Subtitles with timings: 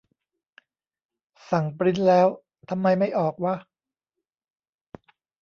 [1.51, 2.27] สั่งปริ้นท์แล้ว
[2.69, 3.55] ทำไมไม่ออกวะ